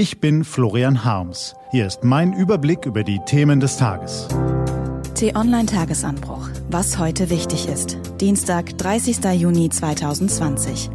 [0.00, 1.54] Ich bin Florian Harms.
[1.72, 4.28] Hier ist mein Überblick über die Themen des Tages.
[5.14, 6.48] T-Online Tagesanbruch.
[6.70, 7.98] Was heute wichtig ist.
[8.18, 9.22] Dienstag, 30.
[9.38, 10.88] Juni 2020.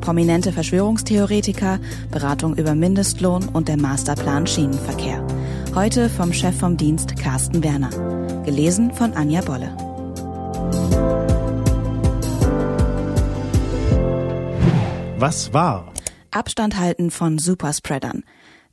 [0.00, 1.80] Prominente Verschwörungstheoretiker,
[2.12, 5.26] Beratung über Mindestlohn und der Masterplan Schienenverkehr.
[5.74, 7.90] Heute vom Chef vom Dienst Carsten Werner.
[8.44, 9.76] Gelesen von Anja Bolle.
[15.18, 15.92] Was war?
[16.30, 18.22] Abstand halten von Superspreadern.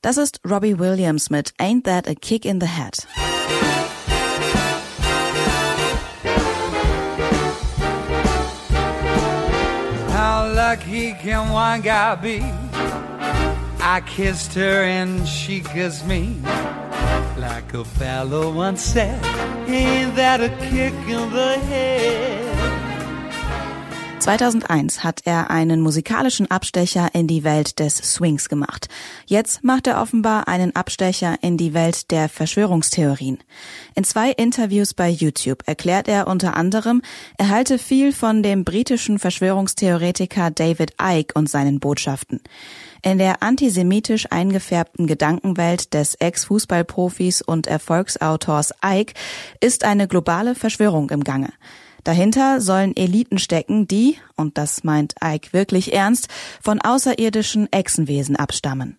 [0.01, 3.05] Das ist Robbie Williams mit Ain't That a Kick in the Head.
[10.13, 12.41] How lucky can one guy be?
[13.81, 16.37] I kissed her and she kissed me.
[17.37, 19.19] Like a fellow once said,
[19.67, 22.48] ain't that a kick in the head?
[24.19, 28.89] 2001 hat er einen musikalischen Abstecher in die Welt des Swings gemacht.
[29.25, 33.39] Jetzt macht er offenbar einen Abstecher in die Welt der Verschwörungstheorien.
[33.95, 37.01] In zwei Interviews bei YouTube erklärt er unter anderem,
[37.37, 42.41] er halte viel von dem britischen Verschwörungstheoretiker David Icke und seinen Botschaften.
[43.01, 49.13] In der antisemitisch eingefärbten Gedankenwelt des Ex-Fußballprofis und Erfolgsautors Icke
[49.61, 51.53] ist eine globale Verschwörung im Gange.
[52.03, 56.27] Dahinter sollen Eliten stecken, die, und das meint Ike wirklich ernst,
[56.61, 58.97] von außerirdischen Echsenwesen abstammen.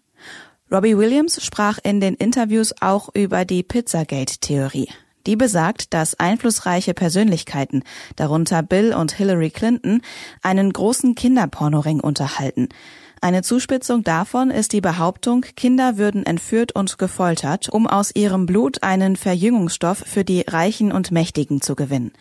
[0.72, 4.88] Robbie Williams sprach in den Interviews auch über die Pizzagate-Theorie.
[5.26, 7.82] Die besagt, dass einflussreiche Persönlichkeiten,
[8.16, 10.00] darunter Bill und Hillary Clinton,
[10.42, 12.68] einen großen Kinderpornoring unterhalten.
[13.22, 18.82] Eine Zuspitzung davon ist die Behauptung, Kinder würden entführt und gefoltert, um aus ihrem Blut
[18.82, 22.12] einen Verjüngungsstoff für die Reichen und Mächtigen zu gewinnen.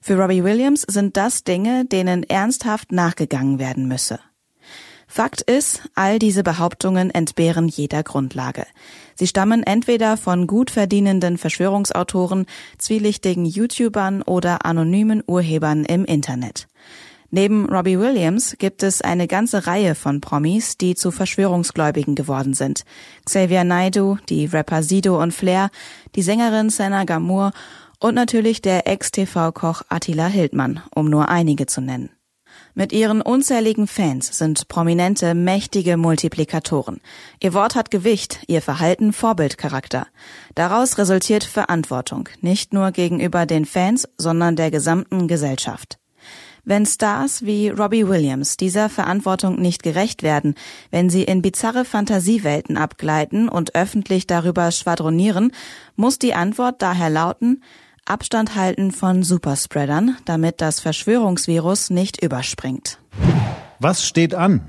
[0.00, 4.18] Für Robbie Williams sind das Dinge, denen ernsthaft nachgegangen werden müsse.
[5.06, 8.66] Fakt ist, all diese Behauptungen entbehren jeder Grundlage.
[9.14, 12.46] Sie stammen entweder von gut verdienenden Verschwörungsautoren,
[12.78, 16.66] zwielichtigen YouTubern oder anonymen Urhebern im Internet.
[17.36, 22.84] Neben Robbie Williams gibt es eine ganze Reihe von Promis, die zu Verschwörungsgläubigen geworden sind.
[23.26, 25.68] Xavier Naidoo, die Rapper Sido und Flair,
[26.14, 27.52] die Sängerin Senna Gamur
[28.00, 32.08] und natürlich der Ex-TV-Koch Attila Hildmann, um nur einige zu nennen.
[32.72, 37.02] Mit ihren unzähligen Fans sind Prominente mächtige Multiplikatoren.
[37.42, 40.06] Ihr Wort hat Gewicht, ihr Verhalten Vorbildcharakter.
[40.54, 45.98] Daraus resultiert Verantwortung, nicht nur gegenüber den Fans, sondern der gesamten Gesellschaft.
[46.68, 50.56] Wenn Stars wie Robbie Williams dieser Verantwortung nicht gerecht werden,
[50.90, 55.52] wenn sie in bizarre Fantasiewelten abgleiten und öffentlich darüber schwadronieren,
[55.94, 57.62] muss die Antwort daher lauten,
[58.04, 62.98] Abstand halten von Superspreadern, damit das Verschwörungsvirus nicht überspringt.
[63.78, 64.62] Was steht an?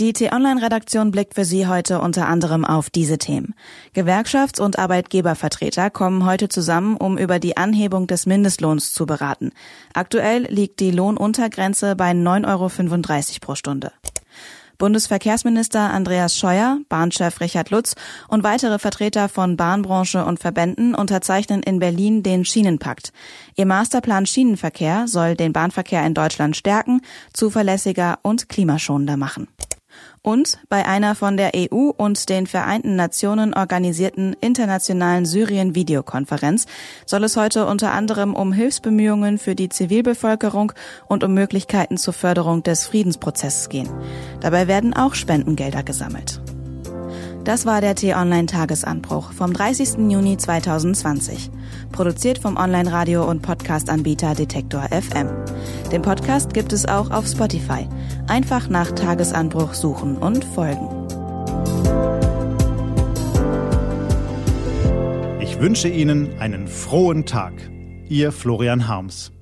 [0.00, 3.54] Die T-Online-Redaktion blickt für Sie heute unter anderem auf diese Themen.
[3.94, 9.50] Gewerkschafts- und Arbeitgebervertreter kommen heute zusammen, um über die Anhebung des Mindestlohns zu beraten.
[9.92, 12.70] Aktuell liegt die Lohnuntergrenze bei 9,35 Euro
[13.42, 13.92] pro Stunde.
[14.78, 17.94] Bundesverkehrsminister Andreas Scheuer, Bahnchef Richard Lutz
[18.28, 23.12] und weitere Vertreter von Bahnbranche und Verbänden unterzeichnen in Berlin den Schienenpakt.
[23.54, 27.02] Ihr Masterplan Schienenverkehr soll den Bahnverkehr in Deutschland stärken,
[27.34, 29.46] zuverlässiger und klimaschonender machen.
[30.22, 36.66] Und bei einer von der EU und den Vereinten Nationen organisierten internationalen Syrien-Videokonferenz
[37.06, 40.72] soll es heute unter anderem um Hilfsbemühungen für die Zivilbevölkerung
[41.06, 43.88] und um Möglichkeiten zur Förderung des Friedensprozesses gehen.
[44.40, 46.40] Dabei werden auch Spendengelder gesammelt.
[47.44, 50.10] Das war der T-Online-Tagesanbruch vom 30.
[50.10, 51.50] Juni 2020.
[51.90, 55.28] Produziert vom Online-Radio- und Podcast-Anbieter Detektor FM.
[55.90, 57.88] Den Podcast gibt es auch auf Spotify.
[58.28, 60.86] Einfach nach Tagesanbruch suchen und folgen.
[65.40, 67.54] Ich wünsche Ihnen einen frohen Tag.
[68.08, 69.32] Ihr Florian Harms.